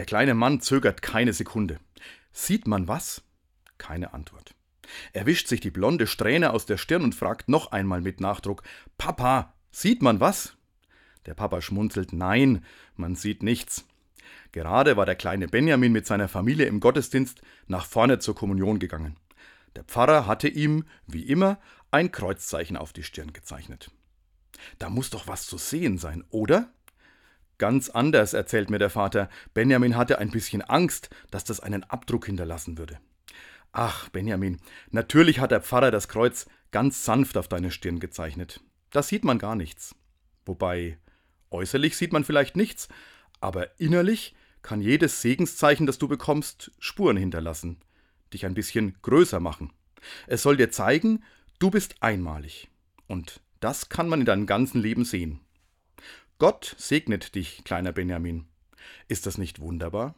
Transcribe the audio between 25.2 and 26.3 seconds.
was zu sehen sein,